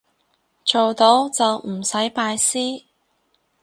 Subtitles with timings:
[0.65, 2.85] 做到就唔使拜師